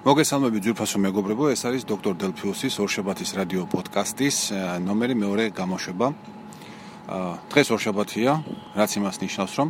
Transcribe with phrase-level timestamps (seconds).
[0.00, 4.36] მოგესალმებით ძვირფასო მეგობრებო, ეს არის დოქტორ დელფიუსის ორშაბათის რადიო პოდკასტის
[4.80, 6.06] ნომერი მეორე გამოშვება.
[7.52, 8.32] დღეს ორშაბათია,
[8.80, 9.68] რაც იმას ნიშნავს, რომ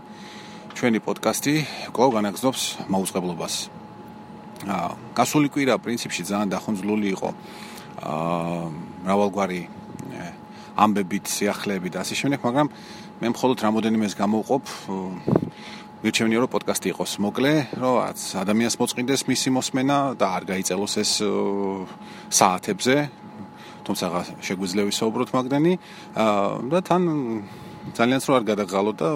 [0.79, 1.55] ჩვენი პოდკასტი
[1.91, 2.63] კვლავ განაგზობს
[2.95, 3.55] მაუწყებლობას.
[5.19, 7.31] გასული კვირა პრინციპში ძალიან დახუნძლული იყო.
[7.99, 8.71] აა
[9.03, 9.61] მრავალგვარი
[10.79, 12.69] ამბებით, სიახლეებით და ასე შემდეგ, მაგრამ
[13.19, 14.65] მე მხოლოდ რამოდენიმეს გამოვყოფ
[16.01, 17.95] მირჩევნია რომ პოდკასტი იყოს მოკლე, რომ
[18.41, 21.13] ადამიანს მოწყინდეს მისი მოსმენა და არ გაიწელოს ეს
[22.33, 22.97] საათებზე.
[23.85, 24.07] თუმცა
[24.41, 25.75] შეგვიძლია ვისაუბროთ მაგდანი
[26.73, 27.03] და თან
[27.97, 29.11] ძალიან სწორ არ გადაღალოთ და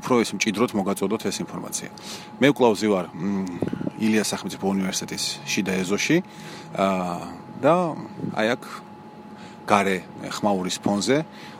[0.00, 1.88] უფრო ის მჭიდროდ მოგაწოდოთ ეს ინფორმაცია.
[2.40, 3.06] მე ვკლავზი ვარ
[4.00, 6.18] ილიას სახელმწიფო უნივერსიტეტის შიდა ეზოში
[7.60, 7.74] და
[8.40, 8.62] აი აქ
[9.68, 11.18] gare ხმაურის ფონზე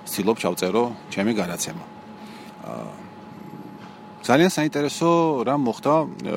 [0.09, 1.85] ვცდილობ ჩავწერო ჩემი განაცემა.
[2.67, 3.12] აა
[4.23, 5.09] ძალიან საინტერესო
[5.47, 5.95] რა მოხდა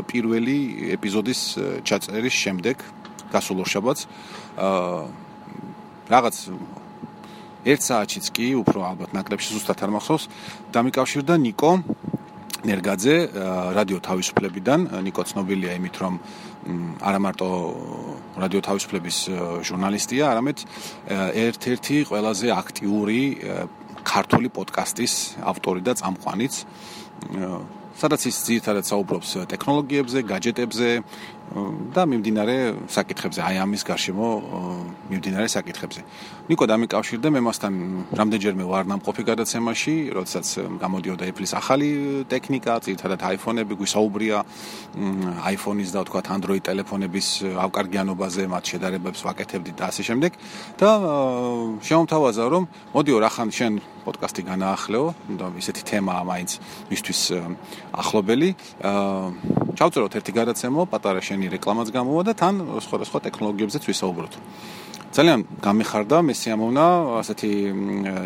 [0.09, 0.57] პირველი
[0.97, 1.41] ეპიზოდის
[1.85, 2.77] ჩაწერის შემდეგ
[3.29, 4.01] გასულ ორ შაბათს.
[4.57, 5.05] აა
[6.09, 6.35] რაღაც
[7.65, 10.25] ერთ საათშიც კი უფრო ალბათ ნაკლებში ზუსტად არ მახსოვს
[10.73, 11.71] დამიკავშირდა ნიკო
[12.65, 13.29] ნერგაძე э,
[13.77, 16.13] რადიო თავისუფლებიდან ნიკო ცნობილია იმით რომ
[17.01, 17.65] არა მარტო э,
[18.41, 19.33] რადიო თავისუფლების э,
[19.69, 20.57] ჟურნალისტია არამედ
[21.45, 23.21] ერთ-ერთი ყველაზე აქტიური
[24.05, 26.53] ქართული პოდკასტის ავტორი და წამყვანიც.
[27.95, 30.89] სადაც ის ძირითადად საუბრობს ტექნოლოგიებზე, гаджеტებზე,
[31.95, 32.55] და მიმდინარე
[32.91, 34.27] საკითხებზე, აი ამის გარშემო
[35.07, 36.01] მიმდინარე საკითხებზე.
[36.51, 37.73] ნიკო დამიკავშირდა მე მასთან
[38.19, 40.47] რამდენჯერმე ვარ ნამყოფი გადაცემაში, როდესაც
[40.83, 41.89] გამოდიოდა Apple-ის ახალი
[42.27, 44.37] ტექნიკა, ძირითადად iPhone-ები, გვისაუბრია
[45.55, 47.27] iPhone-ის და თქვა Android ტელეფონების
[47.65, 50.31] ავკარგიანობაზე, მათ შედარებებს ვაკეთებდი და ასე შემდეგ
[50.81, 50.89] და
[51.87, 53.73] შემოთავაზა რომ მოდიო რა ხან შენ
[54.05, 55.05] პოდკასტი განაახლეო
[55.39, 56.51] და ისეთი თემაა მაინც
[56.91, 57.21] მისთვის
[57.95, 58.49] ახლობელი.
[58.85, 64.33] აა ჩავწეროთ ერთი გადაცემა, პატარა შენი რეკლამაც გამოვა და თან სხვადასხვა ტექნოლოგიებზეც ვისაუბროთ.
[65.11, 66.85] ძალიან გამეხარდა მე სიამოვნა
[67.19, 67.51] ასეთი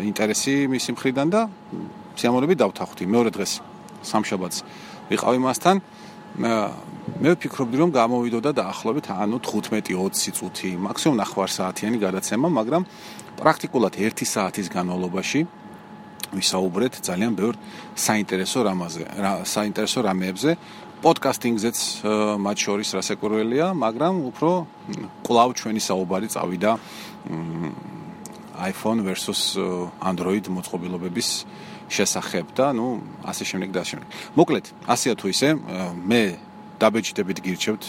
[0.06, 1.40] ინტერესი მისი მხრიდან და
[2.14, 3.04] სიამოვნებით დავთანხმდი.
[3.10, 3.52] მეორე დღეს
[4.06, 4.58] სამშაბათს
[5.10, 5.76] ვიყავი მასთან.
[6.38, 12.82] მე ვფიქრობდი რომ გამოვიდოდა დაახლოებით ანუ 15-20 წუთი, მაქსიმუმ 9 საათიანი გადაცემა, მაგრამ
[13.42, 15.40] პრაქტიკულად 1 საათის განმავლობაში
[16.30, 17.54] ვისაუბრეთ ძალიან ბევრ
[17.98, 20.50] საინტერესო რამაზე, რა საინტერესო რამეებზე.
[21.00, 21.78] პოდკასტინგზეც
[22.44, 24.50] მათ შორის რასაკვირველია, მაგრამ უფრო
[25.24, 26.72] კლავ ჩვენი საუბარი წავიდა
[28.60, 29.56] iPhone versus
[30.04, 31.28] Android მოწყობილობების
[31.88, 32.88] შესახებ და ნუ
[33.24, 34.08] ასე შემდეგ და ასე შემდეგ.
[34.36, 35.48] მოკლედ, ასეა თუ ისე,
[36.04, 36.22] მე
[36.76, 37.82] დაბეჭდებით გირჩევთ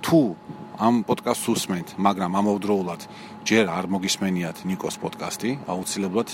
[0.00, 0.18] თუ
[0.80, 3.00] ამ პოდკასტს უსმენთ, მაგრამ ამავდროულად
[3.44, 6.28] ჯერ არ მოგისმენიათ ნიკოს პოდკასტი, აუცილებლად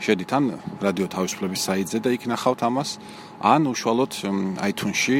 [0.00, 0.44] შედით ან
[0.80, 2.90] რადიო თავისუფლების საიტზე და იქ ნახავთ ამას,
[3.44, 4.12] ან უშუალოდ
[4.64, 5.18] iTunes-ში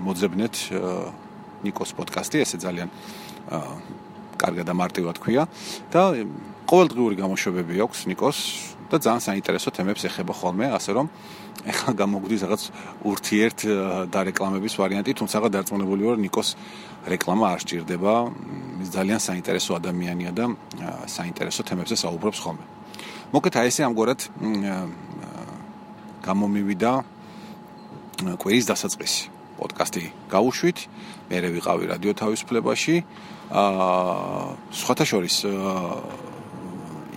[0.00, 0.54] მოძებნეთ
[1.64, 2.88] ნიკოს პოდკასტი, ესე ძალიან
[4.40, 5.44] კარგად და მარტივად ქვია
[5.92, 6.02] და
[6.64, 8.38] ყოველდღიური გამოშვებები აქვს ნიკოს
[8.90, 11.06] და ძალიან საინტერესო თემებს ეხება ხოლმე, ასე რომ
[11.60, 12.62] ეხლა გამოგვდის რაღაც
[13.04, 13.60] ურთიერთ
[14.08, 16.48] დარეკლამების ვარიანტი, თუმცა დარწმუნებული ვარ ნიკოს
[17.04, 18.12] რეკლამა არ სჭირდება.
[18.80, 20.44] ის ძალიან საინტერესო ადამიანია და
[21.04, 22.79] საინტერესო თემებზე საუბრობს ხოლმე.
[23.30, 24.24] მოკეთ აი ესე ამგვარად
[26.26, 26.92] გამომივიდა
[28.42, 29.22] კვირის დასაწყისი.
[29.60, 30.02] პოდკასტი
[30.32, 30.78] გავუშვით
[31.30, 32.96] მე რე ვიყავი რადიო თავისუფლებაში.
[33.54, 35.36] აა სხვათა შორის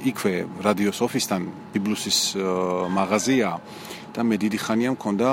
[0.05, 1.41] იქვე რადიოს ოფისთან
[1.73, 2.37] ბიბლუსის
[2.93, 3.49] მაღაზია
[4.13, 5.29] და მე დიდი ხანია მქონდა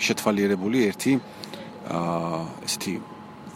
[0.00, 1.12] შეთვალიერებული ერთი
[1.92, 2.94] აა ესეთი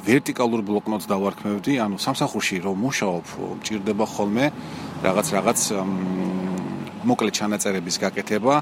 [0.00, 3.25] ვერტიკალურ ბლოკნოტს დავარქმევდი, ანუ სამსახურში რომ მუშაობ,
[3.60, 4.47] მჭირდება ხოლმე
[5.00, 5.61] რაღაც რაღაც
[7.09, 8.55] მოკლე ჩანაწერების გაკეთება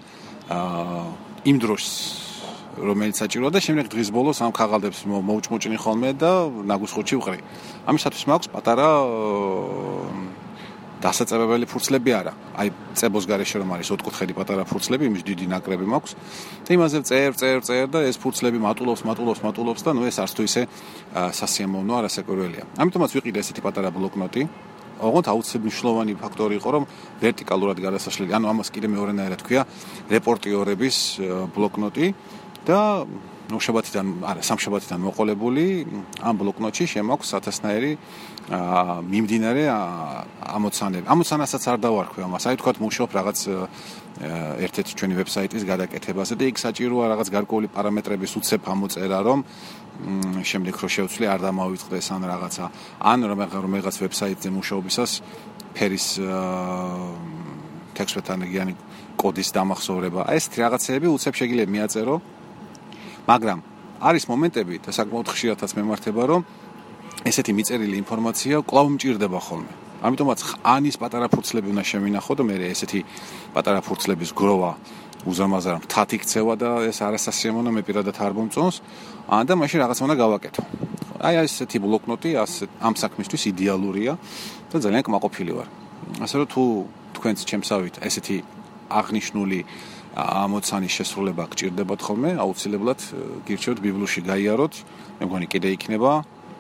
[0.55, 1.03] აა
[1.51, 1.85] იმ დროს
[2.79, 7.39] რომელიც საჭიროა და შემდეგ დღის ბოლოს ამ ხაღალდებს მოუჭმოჭინი ხოლმე და ნაგუსხოჩი ვყრი.
[7.91, 8.89] ამისათვის მაქვს პატარა
[11.03, 12.33] დასაწებებელი ფურცლები არა.
[12.59, 16.13] აი წებოს გარეშე რომ არის ოთხკუთხედი პატარა ფურცლები, იმის დიდი ნაკრები მაქვს.
[16.67, 20.33] და იმაზე წერ, წერ, წერ და ეს ფურცლები მატულობს, მატულობს, მატულობს და ნუ ეს არც
[20.35, 20.63] თუ ისე
[21.39, 22.65] სასიამოვნო არასაკურველია.
[22.83, 24.43] ამიტომაც ვიყიდე ესეთი პატარა ბლოკნოტი.
[24.99, 26.85] ოღონდ აუცილებლად მნიშვნელოვანი ფაქტორი იყო რომ
[27.23, 29.63] ვერტიკალურად გადასაშლელი, ანუ ამას კიდე მეორენაირად თქვია
[30.11, 30.97] რეპორტიორების
[31.55, 32.07] ბლოკნოტი
[32.67, 32.81] და
[33.49, 35.65] ნუ შაბათიდან, არა, სამშაბათიდან მოყოლებული
[36.21, 37.93] ამ ბლოკნოტში შემოქვს ათასნაირი
[38.49, 39.63] აა მიმდინარე
[40.57, 41.07] ამოცანები.
[41.09, 42.45] ამოცანასაც არ დავარქვი ამას.
[42.45, 43.39] აი თქვათ მუშაობ რაღაც
[44.69, 49.39] ერთ-ერთი ჩვენი ვებსაიტის გადაკეთებაზე და იქ საჭიროა რაღაც გარკვეული პარამეტრების უცებ ამოწერა, რომ
[50.45, 52.65] შემდეგ რო შევცვლი არ დამავიწყდეს ან რაღაცა
[53.01, 55.11] ან რაღაც ვებსაიტზე მუშაობისას
[55.73, 56.07] ფერის
[57.97, 58.75] ტექსტთან იგიანი
[59.19, 60.21] კოდის დამახსოვრება.
[60.37, 62.17] ეს რაღაცეები უცებ შეიძლება მიაწერო.
[63.29, 63.59] მაგრამ
[64.09, 66.43] არის მომენტები და საკმაოდ ხშირადაც მემართება, რომ
[67.29, 69.73] ესეთი მიწერილი ინფორმაცია კვლავ მჭირდება ხოლმე.
[69.99, 73.01] ამიტომაც ანის პატარა ფურცლები უნდა შემინახო და მე ესეთი
[73.55, 74.73] პატარა ფურცლების გროვა
[75.27, 78.77] უზამაზარ მთათ იქცევა და ეს არასასიამოვნო მე პირადად არ მომწონს,
[79.27, 80.63] ან და მაშინ რაღაცა უნდა გავაკეთო.
[81.27, 84.13] აი ესეთი ბლოკნოტი ამ საქმისთვის იდეალურია
[84.71, 85.69] და ძალიან კმაყოფილი ვარ.
[86.23, 86.63] ასე რომ თუ
[87.19, 88.37] თქვენც ჩემსავით ესეთი
[88.89, 89.59] აღნიშნული
[90.19, 93.01] ამოცანის შესრულება გჭირდებათ ხოლმე, აუცილებლად
[93.47, 94.75] გირჩევთ ბიბლოში გაიაროთ.
[95.19, 96.13] მე მგონი კიდე იქნება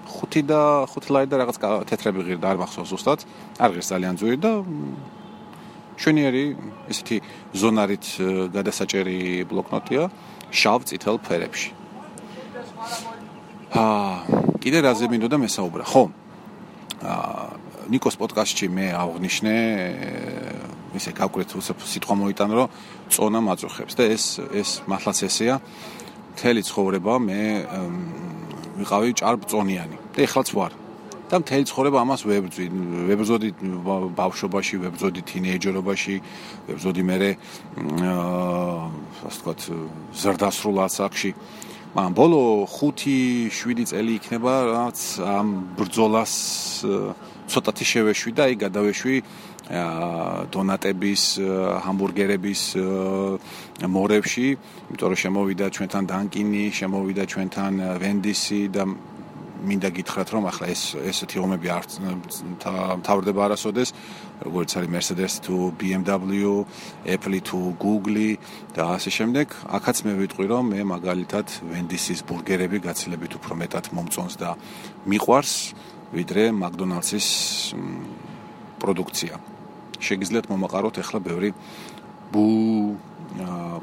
[0.06, 1.56] 5 და 5 ლაი და რაღაც
[1.90, 3.20] თეთრები ღირდა არ მახსოვს ზუსტად.
[3.58, 4.52] არ ღირს ძალიან ძვირი და
[5.98, 6.44] ჩვენიერი
[6.86, 7.16] ესეთი
[7.58, 8.06] ზონარით
[8.54, 9.18] გადასაჭერი
[9.50, 10.02] ბლოკნოტია
[10.54, 11.70] შავ წითელ ფერებში.
[13.74, 14.14] აა
[14.62, 15.84] კიდე რაზე მინდოდა მესაუბრა.
[15.84, 16.02] ხო.
[17.02, 19.54] აა ნიკოს პოდკასტში მე აღნიშნე
[20.96, 22.68] ისე გავკრეთ სიტყვა მოიტან რომ
[23.12, 24.24] წონა მაწუხებს და ეს
[24.54, 25.56] ეს მართლაც ესეა.
[26.38, 27.42] მთელი ცხოვრება მე
[28.78, 30.72] ვიყავი ჭარბწონიანი და ეხლაც ვარ.
[31.28, 32.66] და მთელი ცხოვრება ამას ვებძვი
[33.08, 33.48] ვებძოდი
[34.16, 36.16] ბავშვობაში ვებძოდი თინეიჯერობაში
[36.72, 37.36] ვებძოდი მე აა
[39.28, 39.60] ასე ვთქვათ
[40.16, 41.30] ზრდასრულ ასაკში.
[41.96, 45.46] მაგრამ ბოლო 5-7 წელი იქნება რაც ამ
[45.76, 46.32] ბრძოლას
[47.48, 49.14] ცოტათი შევეშვი და აი გადავეშვი
[49.68, 51.22] დონატების,
[51.84, 52.62] ჰამბურგერების
[53.84, 54.48] მორევში,
[54.88, 58.82] იმიტომ რომ შემოვიდა ჩვენთან დანკინი, შემოვიდა ჩვენთან ვენდისი და
[59.58, 61.84] მინდა გითხრათ რომ ახლა ეს ესეთი ომები არ
[63.02, 63.90] თავდება არასოდეს
[64.46, 66.62] როგორც არის Mercedes თუ BMW,
[67.02, 68.38] Apple თუ Google
[68.74, 69.46] და ასე შემდეგ.
[69.66, 74.54] ახაც მე ვიტყვი რომ მე მაგალითად Wendy's-ის ბურგერები გაცილებით უფრო მეტად მომწონს და
[75.10, 75.54] მიყვარს
[76.14, 77.28] ვიდრე McDonald's-ის
[78.78, 79.57] პროდუქცია.
[80.00, 81.50] შეგიძლიათ მომაყაროთ ახლა ბევრი
[82.32, 82.46] ბუ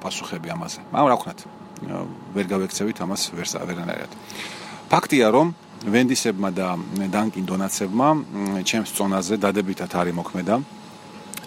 [0.03, 0.79] პასუხები ამაზე.
[0.91, 1.39] მაგრამ რა ვქნათ?
[2.35, 4.11] ვერ გავექცევით ამას ვერსავერანაირად.
[4.89, 5.47] ფაქტია რომ
[5.85, 6.67] ვენდისებმა და
[7.13, 8.07] დანკინ დონაცებმა
[8.65, 10.55] ჩემს წონაზე დადებითად არის მოქმედა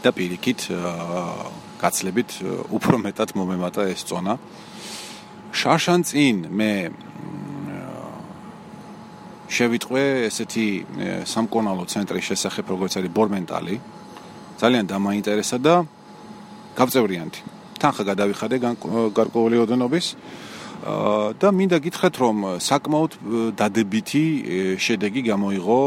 [0.03, 0.61] და პირიქით
[1.81, 2.31] გაცლებით
[2.71, 4.39] უფრო მეტად მომემატა ეს წონა
[5.55, 6.73] შარშან წინ მე
[9.49, 10.69] შევიტყვე ესეთი
[11.25, 13.77] სამკონალო ცენტრის შესახებ როგორც არის ბორმენტალი
[14.59, 15.75] ძალიან დამაინტერესა და
[16.79, 17.41] გავწევრიანთი
[17.79, 18.57] თანხა გადავიხადე
[19.15, 20.07] გარკვეული ოდენობის.
[21.43, 23.13] და მინდა გითხრათ რომ საკმაოდ
[23.59, 24.25] დადებითი
[24.79, 25.79] შედეგი გამოიღო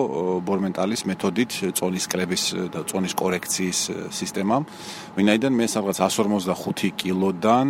[0.44, 2.44] ბორმენტალის მეთოდით წონის კრების
[2.76, 3.80] და წონის კორექციის
[4.12, 4.68] სისტემამ.
[5.16, 7.68] ვინაიდან მე სადღაც 155 კილოდან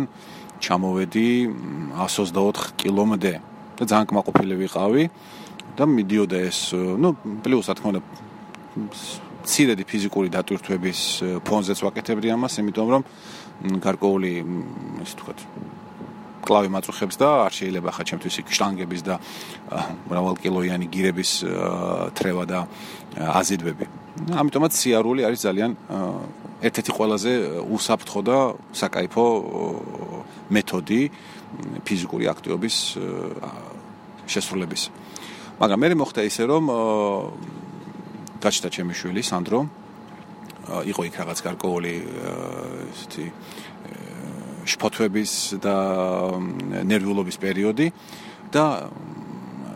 [0.58, 1.30] ჩამოვედი
[1.94, 3.34] 124 კილომდე.
[3.78, 5.04] და ძალიან კმაყოფილი ვიყავი
[5.76, 8.00] და მიდიოდა ეს, ну, პლუს რა თქმა უნდა
[9.42, 11.00] ცირედი ფიზიკური დატვირთვების
[11.46, 13.02] ფონზეც ვაკეთებდი ამას, იმიტომ რომ
[13.82, 14.32] გარკვეული
[15.02, 15.34] ისე თქვა
[16.42, 19.14] კლავი მაწუხებს და არ შეიძლება ხა ჩემთვის შტანგების და
[20.10, 21.30] მრავალკილოიანი გირების
[22.18, 22.66] თრევა და
[23.14, 23.86] აზიდვები.
[24.42, 25.72] ამიტომაც სიარული არის ძალიან
[26.66, 28.38] ერთ-ერთი ყველაზე უსაფრთხო და
[28.74, 29.24] საკაიფო
[30.50, 31.00] მეთოდი
[31.86, 32.76] ფიზიკური აქტივობის
[34.26, 34.82] შესრულების.
[35.62, 36.64] მაგრამ მე მოხდა ისე რომ
[38.42, 39.60] გაჩნდა ჩემი შვილი სანდრო.
[40.62, 41.94] იყო იქ რაღაც გარკვეული
[42.90, 43.26] ესეთი
[44.62, 45.76] შფოთვების და
[46.86, 47.86] ნერვიულობის პერიოდი
[48.54, 48.64] და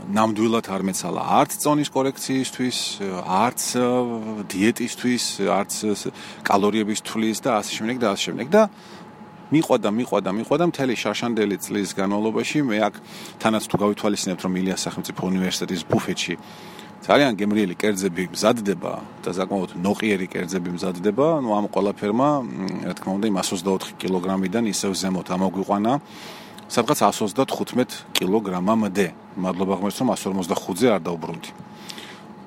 [0.06, 2.78] ნამდვილად არ მეცალა არც წონის კორექციისთვის,
[3.26, 3.62] არც
[4.54, 5.72] დიეტისთვის, არც
[6.46, 8.62] კალორიების თვლის და ასე შემდეგ და ასე შემდეგ და
[9.46, 12.94] მიყვადა, მიყვადა, მიყვადა მთელი შარშანდელი წლის განმავლობაში მე აქ
[13.42, 16.34] თანაც თუ გავითვალისწინებთ რომ ილიას სახელმწიფო უნივერსიტეტის ბუფეტში
[17.06, 22.28] ძალიან გემრიელი კერძები მზადდება და საკმაოდ ნოყიერი კერძები მზადდება, ну ამ ყველაფერმა,
[22.82, 25.92] რა თქმა უნდა, 124 კილოგრამიდან ისევ ზემოთ ამოგვიყვანა
[26.66, 29.06] სადღაც 135 კილოგრამამდე.
[29.38, 31.50] მადლობა ღმერთს, რომ 145-ზე არ დაუბრუნდი.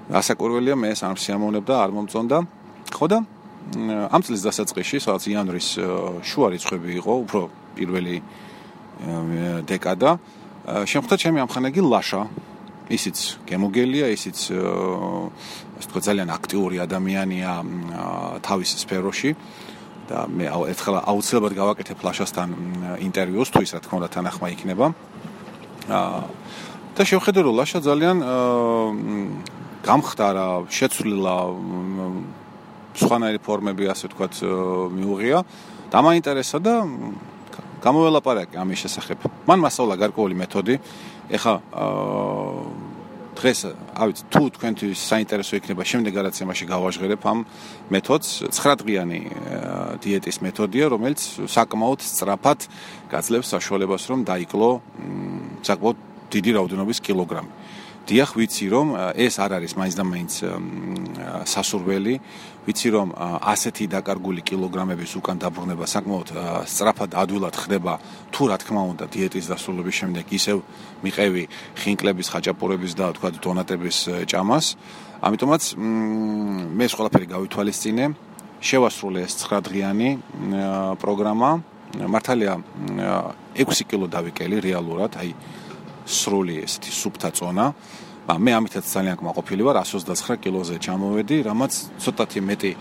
[0.09, 2.37] ასაკურველია მე ეს არ შეამოვნებ და არ მომწონდა.
[2.91, 3.17] ხო და
[4.09, 5.67] ამ წლის დასაწყისში, სადაც იანვრის
[6.25, 7.41] შუა რიცხვები იყო, უფრო
[7.77, 8.17] პირველი
[9.69, 10.11] დეკადა,
[10.89, 12.21] შემხვდა ჩემი ამხანაგი ლაშა
[12.89, 14.37] ისიც გემოგელია, ისიც
[15.79, 17.51] ასე თქვა ძალიან აქტიური ადამიანია
[18.41, 19.31] თავის სფეროში
[20.09, 22.49] და მე ერთხელ აუცილებლად გავაკეთებ ფლაშასთან
[23.05, 24.85] ინტერვიუს, თუ ის რა თქმა უნდა თანახმა იქნება.
[25.89, 26.21] აა
[26.99, 28.17] და შევხედე რომ ლაშა ძალიან
[29.87, 31.35] გამხდარა, შეცვლილა
[32.99, 34.27] სხვანაირი ფორმები ასე თქვა
[34.93, 35.37] მიუღია.
[35.89, 36.73] დამაინტერესა და
[37.79, 39.17] გამოველაპარაკე ამის შესახებ.
[39.47, 40.75] მან მასწავლა გარკვეული მეთოდი.
[41.31, 41.53] ეხა
[43.39, 43.59] დღეს,
[43.95, 47.39] ავით, თუ თქვენთვის საინტერესო იქნება, შემდეგ გადაცემაში გავაჟღერებ ამ
[47.87, 48.29] მეთოდს.
[48.51, 49.19] 9 დღიანი
[50.03, 52.59] დიეტის მეთოდია, რომელიც საკმაოდ სწრაფად
[53.07, 54.69] გაძლევს საშუალებას, რომ დაიკლო
[55.63, 55.97] საკმაოდ
[56.35, 57.51] დიდი რაოდენობის კილოგრამი.
[58.09, 60.33] დიახ, ვიცი რომ ეს არ არის მაინც და მაინც
[61.45, 62.15] სასურველი,
[62.65, 63.07] ვიცი რომ
[63.53, 66.29] ასეთი დაკარგული კილოგრამების უკან დაბრუნება საკმაოდ
[66.65, 67.93] სწრაფად ადვილად ხდება
[68.33, 70.57] თუ რა თქმა უნდა დიეტის დასრულების შემდეგ ისევ
[71.05, 71.43] მიყევი
[71.77, 74.65] ხინკლების, ხაჭაპურების და თქვა დონატების ჭამას.
[75.21, 78.05] ამიტომაც მე ეს ყველაფერი გავითვალისწინე.
[78.59, 80.09] შევასრულე ეს 9 დღიანი
[80.97, 81.49] პროგრამა.
[81.89, 82.53] მართალია
[83.53, 85.33] 6 კილო დავიკელი რეალურად, აი
[86.09, 87.65] სრული ესეთი სუფთა წონა.
[88.29, 92.71] მე ამითაც ძალიან კმაყოფილი ვარ 129 კილოზე ჩამოვედი, რამაც ცოტათი მეტი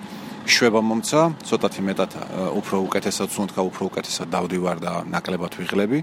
[0.48, 2.10] შვება მომცა, ცოტათი მეტად
[2.56, 5.98] უფრო უკეთესად სუნთქა, უფრო უკეთესად დავდივარ და ნაკლებად ვიღლები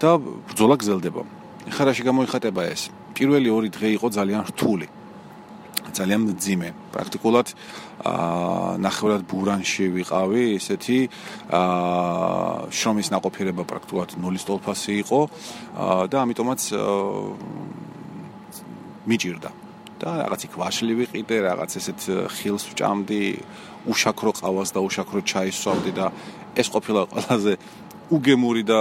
[0.00, 1.22] და ბრძოლა გრძელდება.
[1.72, 2.88] ხა რაში გამოიხატება ეს?
[3.16, 4.86] პირველი ორი დღე იყო ძალიან რთული.
[5.98, 6.68] ძალიან ძიმე.
[6.92, 7.48] პრაქტიკულად
[8.02, 10.98] აა ნახევრად ბურანში ვიყავი, ესეთი
[11.52, 15.20] აა შრომის ნაყოფიერება პრაქტიკულად ნულის ტოლფასი იყო
[15.76, 16.60] აა და ამიტომაც
[19.06, 19.50] მიჭირდა.
[20.02, 22.00] და რაღაც იქ ვაშლი ვიყიდე, რაღაც ესეთ
[22.34, 23.22] ხილს ვჭამდი,
[23.86, 26.06] უშაქრო ყავას და უშაქრო ჩაის ვსვამდი და
[26.58, 27.52] ეს ყოფილა ყველაზე
[28.10, 28.80] უგემური და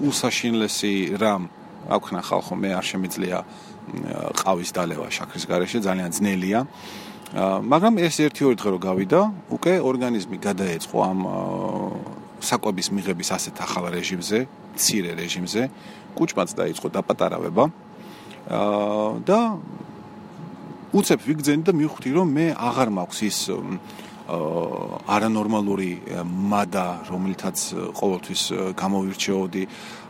[0.00, 1.48] უსაშინლესი რამ
[1.88, 3.38] აქვნა ხალხო მე არ შემიძლია
[4.40, 6.60] ყავის დალევა შაქრის garaშე ძალიან ძნელია.
[7.34, 11.20] მაგრამ ეს ერთი-ორი დღე რო გავიდა, უკვე ორგანიზმი გადაეწყო ამ
[12.40, 14.38] საკვების მიღების ასეთ ახალ რეჟიმზე,
[14.78, 15.62] ცირე რეჟიმზე.
[16.14, 17.64] კუჭმაც დაიწყო დაპატარავება.
[19.24, 19.38] და
[20.94, 23.38] უცებ ვიგძენი და მივხვდი რომ მე აღარ მაქვს ის
[24.24, 25.90] არანორმალური
[26.22, 27.58] მადა, რომელთაც
[27.98, 28.42] ყოველთვის
[28.76, 29.62] გამოვირჩეოდი,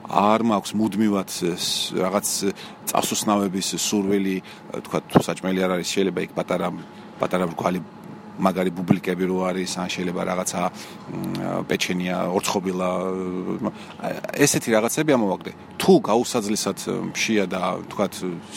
[0.04, 1.30] არ მაქვს მუდმივად
[1.96, 2.26] რაღაც
[2.90, 4.36] წასუსნავების სურვილი,
[4.84, 6.68] თქვა თუ საჭმელი არ არის, შეიძლება იქ პატარა
[7.20, 7.80] პატარა ბრკვალი
[8.34, 10.60] მაგარი ბუბლიკები რო არის, ან შეიძლება რაღაცა
[11.70, 12.88] პეჩენია, ორცხობილა,
[14.34, 15.52] ესეთი რაღაცები ამოვაგდე.
[15.78, 16.78] თუ გაუსაძლისად
[17.14, 17.62] მშია და
[17.94, 18.06] თქვა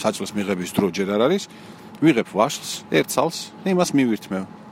[0.02, 1.44] საწლის მიღების დრო ჯერ არ არის,
[2.02, 3.38] ვიღებ ვაშლს, ერთ წალს,
[3.70, 4.67] იმას მივირთმევ.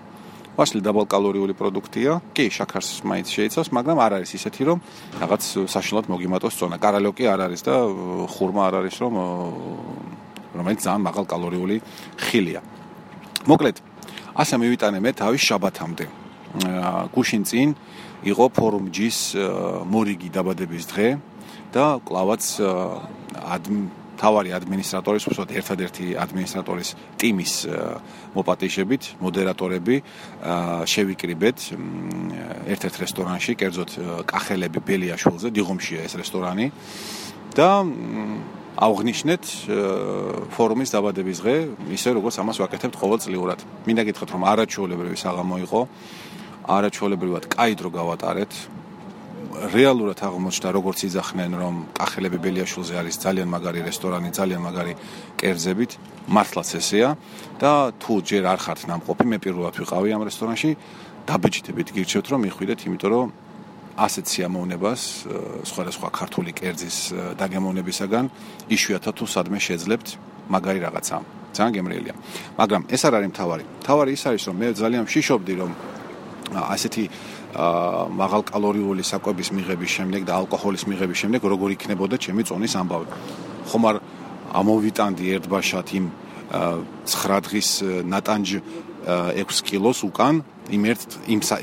[0.55, 2.11] ვაშლი დაბალკალორიული პროდუქტია.
[2.31, 4.77] კი, შაქარს მაინც შეიცავს, მაგრამ არ არის ისეთი, რომ
[5.19, 6.79] რაღაც საშინლად მოგიმატოს წონა.
[6.79, 7.75] კარალოკი არ არის და
[8.31, 9.13] ხურმა არ არის, რომ
[10.55, 11.75] რომელიც ძალიან მაღალკალორიული
[12.15, 12.61] ხილია.
[13.45, 13.77] მოკლედ,
[14.35, 16.05] ასე მივიტანე მე თავის შაბათამდე.
[17.11, 17.69] გუშინ წინ
[18.23, 19.35] იყო ფორუმ ჯის
[19.91, 21.09] მორიგი დაბადების დღე
[21.75, 22.43] და კლავაც
[24.19, 27.53] თავარი ადმინისტრატორის, უბრალოდ ერთადერთი ადმინისტრატორის ტიმის
[28.35, 29.95] მოპატიჟებით, მოდერატორები
[30.87, 31.57] შევიკრიბეთ
[32.75, 33.89] ერთ-ერთ რესტორანში, კერძოდ
[34.29, 36.67] კახელები ბელიაშვილზე, დიღომშია ეს რესტორანი
[37.55, 37.69] და
[38.75, 39.43] აღნიშნეთ
[40.51, 41.55] ფორუმის დაბადების დღე,
[41.95, 43.59] ისე როგორც ამას ვაკეთებთ ყოველწლიურად.
[43.87, 45.81] მინდა გითხრათ, რომ არაჩვეულებრივი საღამო იყო.
[46.65, 48.51] არაჩვეულებრივად კაი დრო გავატარეთ.
[49.73, 54.93] რეალურად აღმოჩნდა როგორც იძახნენ რომ კახელები ბელიაშვილზე არის ძალიან მაგარი რესტორანი, ძალიან მაგარი
[55.39, 55.91] კერძებით,
[56.29, 57.09] მართლაც ესეა
[57.61, 57.71] და
[58.01, 60.69] თუ ჯერ არ ხართ ნამყოფი, მე პირველად ვიყავი ამ რესტორანში,
[61.29, 63.27] დაბეჭდებით გირჩევთ რომ მიხვიდეთ, იმიტომ რომ
[63.95, 65.01] ასეთ სიამოვნებას
[65.71, 66.97] სხვადასხვა ქართული კერძის
[67.39, 68.25] დაგემოვნებისაგან
[68.75, 70.07] იშვიათად თუ სადმე შეძლებთ
[70.51, 71.17] მაგარი რაღაცა.
[71.55, 72.15] ძალიან გემრიელია.
[72.59, 73.63] მაგრამ ეს არ არის მთავარი.
[73.81, 75.71] მთავარი ის არის რომ მე ძალიან ვშიშობდი რომ
[76.53, 77.03] ასეთი
[77.55, 83.07] მაღალკალორიული საკვების მიღების შემდეგ და ალკოჰოლის მიღების შემდეგ როგორ იქნებოდა ჩემი წონის ამბავი.
[83.71, 83.95] ხომ არ
[84.59, 86.05] ამოვიტანდი ერთბაშად იმ
[86.51, 87.69] 9 დღის
[88.11, 88.47] ნატანჯ
[89.05, 90.43] 6 კილოს უკან
[90.75, 91.09] იმ ერთ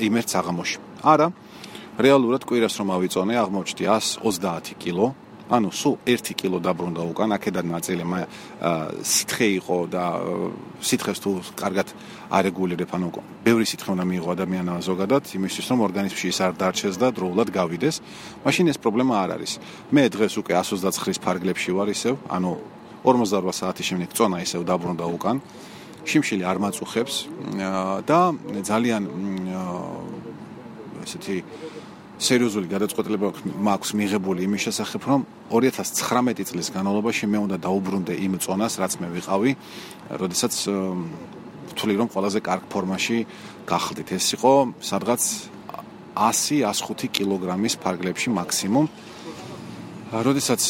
[0.01, 0.77] იმ ერთ საღამოში.
[1.03, 1.27] არა,
[1.99, 5.13] რეალურად კვირას რომ ავიწონე, აღმოჩნდი 130 კილო.
[5.51, 8.21] ანუ სულ 1 კილო დაბრუნდა უკან, აქედან ნაწილი მე
[9.03, 10.03] სითხე იყო და
[10.79, 11.87] სითხეს თუ კარგად
[12.31, 13.07] არეგულირებ, ანუ
[13.43, 17.95] ბევრი სითხე უნდა მიიღო ადამიანმა ზოგადად, იმისთვის რომ ორგანიზმში ის არ დარჩეს და დროულად გავიდეს.
[18.47, 19.51] მაშინ ეს პრობლემა არ არის.
[19.91, 22.51] მე დღეს უკვე 129-ის ფარგლებში ვარ ისევ, ანუ
[23.03, 25.37] 48 საათის შემდეგ წონა ისევ დაბრუნდა უკან.
[26.03, 27.15] შიმშილი არ მაწუხებს
[28.03, 28.19] და
[28.63, 29.03] ძალიან
[31.03, 31.37] ესეთი
[32.21, 33.27] სერიოზული გადაწყვეტილება
[33.67, 39.07] მაქვს მიღებული იმის შესახებ, რომ 2019 წლის განმავლობაში მე უნდა დაუბრუნდე იმ წონას, რაც მე
[39.17, 39.51] ვიყავი,
[40.21, 40.53] როდესაც
[41.73, 43.17] ვთვლი რომ ყველაზე კარგ ფორმაში
[43.65, 44.09] გახლდით.
[44.13, 45.21] ეს იყო სადღაც
[46.13, 48.85] 100-105 კილოგრამის ფარგლებში მაქსიმუმ.
[50.13, 50.61] როდესაც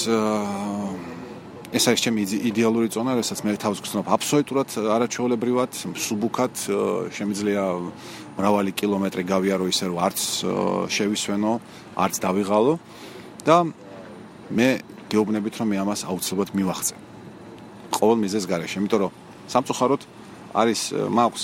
[1.73, 2.21] ეს არის ჩემი
[2.53, 6.53] იდეალური წონა, რასაც მე თავს გწნობ აბსოლუტურად არაჩვეულებრივად, სუბუქად,
[7.17, 7.63] შემიძლია
[8.37, 10.19] მრავალი კილომეტრი გავიარო ისე რომ არც
[10.93, 11.53] შევისვენო,
[11.97, 12.73] არც დავიღალო
[13.41, 13.57] და
[14.53, 14.69] მე
[15.09, 16.95] გეუბნებით რომ მე ამას აუცილებლად მივახცე.
[17.97, 19.11] ყოველ მიზეს გარეშე, იმიტომ რომ
[19.49, 20.01] სამწუხაროდ
[20.53, 21.43] არის მაქვს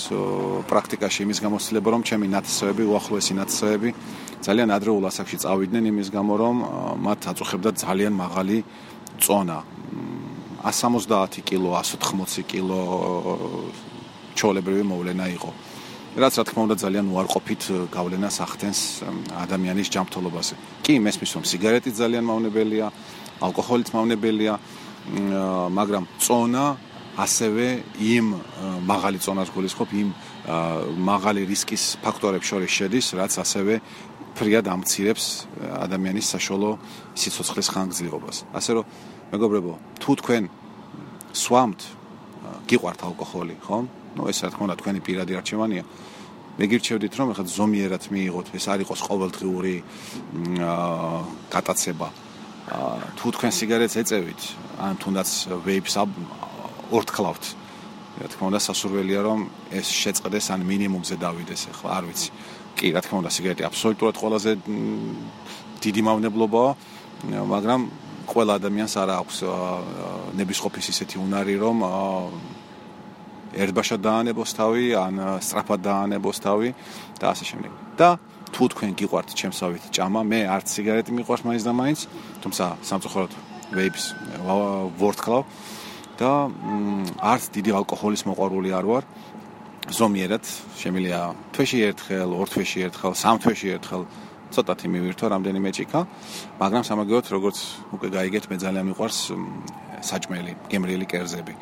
[0.70, 3.90] პრაქტიკაში იმის გამოცდილება რომ ჩემი ნათესავები, უახლოესი ნათესავები
[4.46, 6.56] ძალიან ადრეულ ასაკში წავიდნენ იმის გამო რომ
[7.02, 8.58] მათ აწუხებდა ძალიან მაღალი
[9.18, 9.58] წონა.
[10.64, 12.80] 170 კილო, 180 კილო
[14.36, 15.50] ჩოლებრივი მოვლენა იყო.
[16.10, 17.62] რაც რა თქმა უნდა ძალიან უარყოფით
[17.94, 18.80] გავლენას ახდენს
[19.30, 20.54] ადამიანის ჯანმრთელობაზე.
[20.82, 22.86] კი, მესმის რომ სიგარეტი ძალიან მავნებელია,
[23.46, 24.54] ალკოჰოლიც მავნებელია,
[25.70, 26.64] მაგრამ წონა
[27.14, 27.66] ასევე
[28.00, 28.26] იმ
[28.90, 30.08] მაღალი წონას გულისხმობ იმ
[30.98, 33.74] მაღალი რისკის ფაქტორებს შორის შედის, რაც ასევე
[34.34, 35.24] ფრიად ამცირებს
[35.84, 36.70] ადამიანის საშუალო
[37.18, 38.36] სიცოცხლის ხანგრძლივობას.
[38.54, 38.84] ასე რომ
[39.30, 39.72] მეგობრებო,
[40.02, 40.44] თუ თქვენ
[41.38, 41.80] სვამთ,
[42.66, 43.78] გიყვართ ალკოჰოლი, ხო?
[44.18, 45.84] ну ეს რა თქმა უნდა თქვენი პირადი არჩევანია.
[46.58, 49.74] მე გირჩევდით რომ ახლა ზომიერად მიიღოთ, ეს არ იყოს ყოველდღიური
[50.66, 51.20] აა
[51.54, 52.08] კატაცება.
[52.74, 54.42] აა თუ თქვენ სიგარეტს ეწევით,
[54.82, 55.30] ან თუნდაც
[55.66, 55.94] ვეიპს
[56.90, 57.44] ორთქლავთ.
[58.20, 62.30] რა თქმა უნდა სასურველია რომ ეს შეწყდეს ან მინიმუმზე დავიდეს, ახლა არ ვიცი.
[62.76, 64.50] კი, რა თქმა უნდა სიგარეტი აბსოლუტურად ყველაზე
[65.80, 66.70] დიდი მავნებლობაა,
[67.54, 67.80] მაგრამ
[68.30, 69.36] ყველა ადამიანს არ აქვს
[70.38, 71.76] ნებისყოფის ისეთი უნარი რომ
[73.50, 76.68] ერთბაშად დაანებოს თავი, ან სწრაფად დაანებოს თავი
[77.18, 77.72] და ასე შემდეგ.
[77.98, 78.08] და
[78.54, 82.00] თუ თქვენ გიყვართ ჩემსავით ჭამა, მე არც სიგარეტი მიყვარს მაინც და მაინც,
[82.42, 83.32] თუმცა სამწუხაროდ
[83.74, 84.04] ვეიპს
[84.98, 85.42] ვორთქლავ
[86.18, 86.30] და
[87.18, 89.04] არც დიდი ალკოჰოლის მოყვარული არ ვარ.
[89.90, 90.44] ზომიერად
[90.78, 91.20] შემილია
[91.54, 94.02] თვეში ერთხელ, ორ თვეში ერთხელ, სამ თვეში ერთხელ
[94.54, 96.00] ცოტათი მივირთვა რამდენიმე ჭიქა,
[96.62, 97.58] მაგრამ სამაგიეროდ როგორც
[97.94, 99.18] უკვე გაიგეთ, მე ძალიან მიყვარს
[100.10, 101.54] საჭმელი, გემრიელი კერძები.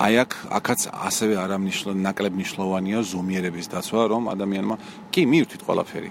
[0.00, 4.76] აი აქ აქაც ასევე არამნიშნულ ნაკლებ მნიშვნელოვანია ზომიერების დაცვა, რომ ადამიანმა
[5.12, 6.10] კი მივირთვით ყველაფერი.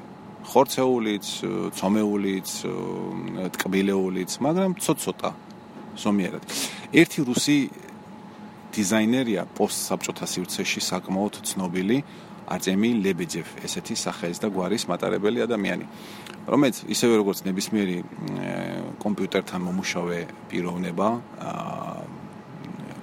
[0.50, 1.26] ხორცეულიც,
[1.78, 2.50] ცომეულიც,
[3.54, 5.30] ტკბილეულიც, მაგრამ ცოტ-ცოტა
[6.00, 6.44] ზომიერად.
[6.94, 7.58] ერთი რუსი
[8.76, 11.98] დიზაინერია პოსტსაბჭოთა სივრცეში საკმაოდ ცნობილი
[12.50, 15.86] არტემი ლებეჯევ, ესეთი სახელის და გვარის მატარებელი ადამიანი,
[16.50, 17.98] რომელიც ისევე როგორც ნებისმიერი
[19.02, 21.08] კომპიუტერთან მომუშავე პიროვნება,
[21.46, 22.02] აა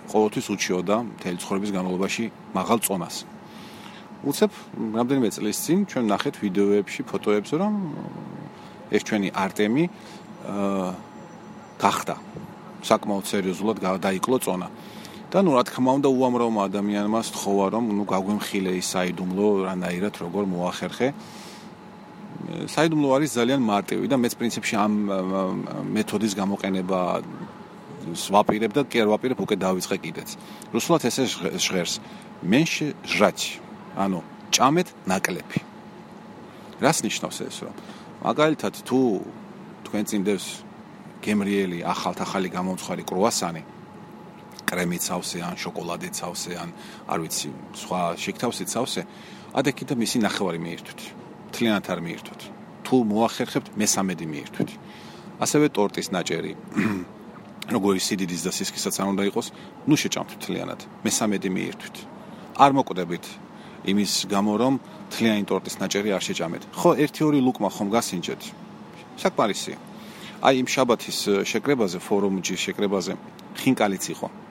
[0.06, 3.16] ყოველთვის უჩიოდა მთელი ცხოვრების განმავლობაში მაღალ წონას.
[4.26, 4.52] უცებ
[4.98, 7.74] რამდენიმე წლის წინ ჩვენ ნახეთ ვიდეოებში, ფოტოებზე, რომ
[8.90, 10.90] ეს ჩვენი არტემი აა
[11.78, 12.14] გახდა
[12.86, 14.68] საკმაოდ სერიოზულად დაიკლო წონა.
[15.36, 20.44] და ნუ რა თქმა უნდა უამრავმა ადამიანმა სთხოვა რომ ნუ გაგვემხილე ის საიდუმლო რანაირად როგორ
[20.48, 21.08] მოახერხე.
[22.72, 24.92] საიდუმლო არის ძალიან მარტივი და მეც პრინციპში ამ
[25.92, 27.00] მეთოდის გამოყენება
[28.32, 30.28] ვაპირებ და კი არ ვაპირებ უკვე დავიწყე კიდეც.
[30.72, 32.00] რუსულად ესე ჟღერს
[32.40, 33.40] მენშე ჟრაჩ
[33.92, 34.18] ანუ
[34.56, 35.60] ჭამეთ ნაკლები.
[36.80, 37.74] რას ნიშნავს ეს რომ
[38.24, 38.98] მაგალითად თუ
[39.84, 40.46] თქვენ წინდევს
[41.20, 43.75] გემრიელი ახალთახალი გამომცხვარი კრუასანი
[44.66, 46.70] კრემით სავსე ან შოკოლადით სავსე ან
[47.06, 47.48] არ ვიცი
[47.82, 49.02] სხვა შეკთავსით სავსე
[49.56, 51.00] ადექი და მისი ნახევარი მიირთვით.
[51.54, 52.42] თლიანად არ მიირთვით.
[52.84, 54.70] თუ მოახერხებთ მესამედი მიირთვით.
[55.40, 56.52] ასევე ტორტის ნაჭერი
[57.74, 59.46] როგორი სიდიდის და სისქისაც არ უნდა იყოს,
[59.86, 60.80] ნუ შეჭამთ თლიანად.
[61.06, 61.96] მესამედი მიირთვით.
[62.58, 63.24] არ მოკვდებით
[63.86, 64.74] იმის გამო რომ
[65.14, 66.62] თლიანი ტორტის ნაჭერი არ შეჭამეთ.
[66.74, 68.42] ხო, 1-2 ლუკმა ხომ გასინჯეთ.
[69.22, 69.78] საკმარისია.
[70.42, 73.12] აი იმ შაბათის შეკრებაზე, ფორუმში შეკრებაზე
[73.56, 74.45] ხინკალიც იყო.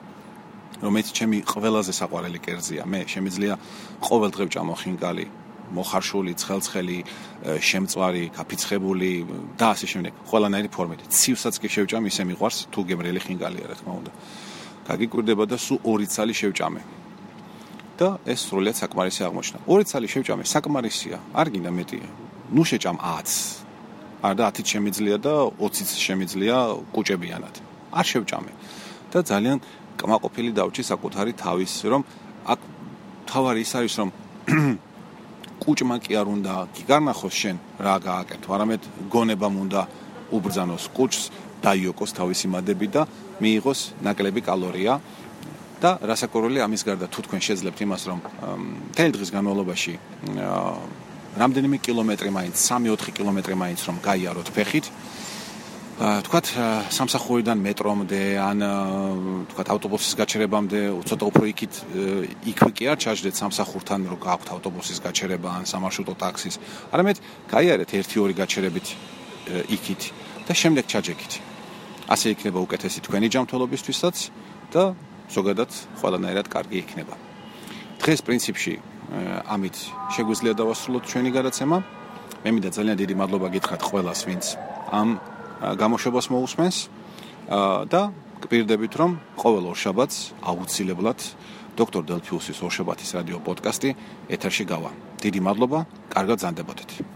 [0.84, 2.82] რომელიც ჩემი ყველაზე საყვარელი კერძია.
[2.84, 3.54] მე შემიძლია
[4.02, 5.26] ყოველ დღე ვჭამო ხინკალი.
[5.66, 6.98] მოხარშული, ცხელცხელი,
[7.58, 9.10] შემწვარი, გაფიცხებული
[9.58, 10.12] და ასე შემდეგ.
[10.30, 11.00] ყველანაირი ფორმით.
[11.10, 14.12] ცივსაც კი შევჭამ, ისე მიყვარს თუ გემრიელი ხინგალია, რა თქმა უნდა.
[14.86, 16.82] გაგიკვირდება და სულ ორი ცალი შევჭამე.
[17.96, 19.58] და ეს სრულიად საკმარისი აღმოჩნდა.
[19.72, 21.98] ორი ცალი შევჭამე საკმარისია, არ გინდა მეტი.
[22.52, 23.64] ნუ შეჭამ 10.
[24.22, 26.56] არ და 10-ით შემიძლია და 20-ით შემიძლია
[26.92, 27.54] კუჭებიანად.
[27.98, 28.52] არ შევჭამე.
[29.12, 29.58] და ძალიან
[30.00, 32.02] კმაყოფილი დავჭი საკუთარი თავის, რომ
[32.52, 32.60] აქ
[33.26, 34.10] თავარი ის არის, რომ
[35.62, 39.80] კუჭმა კი არ უნდა გიგარნახოს შენ რა გააკეთო, არამედ გონებამ უნდა
[40.36, 41.22] უბრძანოს კუჭს,
[41.64, 43.02] დაიოკოს თავისი მადები და
[43.40, 45.00] მიიღოს ნაკლები კალორია.
[45.76, 48.18] და რასაკურველი ამის გარდა თუ თქვენ შეძლებთ იმას, რომ
[48.96, 49.92] თელ დღის განმავლობაში
[51.36, 54.86] რამდენიმე კილომეტრი მაინც 3-4 კილომეტრი მაინც რომ გაიაროთ ფეხით,
[55.96, 56.48] თქვათ
[56.92, 58.60] სამსახურიდან მეტრომდე ან
[59.48, 61.74] თქვათ ავტობუსის გაჩერებამდე ცოტა უფრო იქით
[62.52, 66.60] იქვე კი არ ჩაჯდეთ სამსახურთან რომ გაქვთ ავტობუსის გაჩერება ან სამარშრუტო ტაქსის?
[66.92, 67.16] არამედ
[67.48, 68.86] გაიარეთ 1-2 გაჩერებით
[69.72, 70.02] იქით
[70.44, 71.32] და შემდეგ ჩაჯექით
[72.12, 74.16] ასე იქნება უკეთესი თქვენი ჯანმრთელობისთვისაც
[74.76, 74.92] და
[75.32, 77.14] ზოგადად ყველანაირად კარგი იქნება.
[78.04, 78.74] დღეს პრინციპში
[79.48, 79.76] ამით
[80.12, 81.76] შეგვიძლია დავასრულოთ ჩვენი გადაცემა.
[82.44, 84.44] მე მინდა ძალიან დიდი მადლობა გითხრათ ყველას ვინც
[84.92, 85.08] ამ
[85.62, 86.76] გამოშვებას მოусმენს
[87.88, 88.02] და
[88.44, 91.20] გპირდებით რომ ყოველ ორშაბათს აუცილებლად
[91.76, 93.90] დოქტორ დელფიუსის ორშაბათის რადიო პოდკასტი
[94.32, 94.90] ეთერში გავა.
[95.20, 95.78] დიდი მადლობა,
[96.12, 97.15] კარგად ზანდებოდეთ.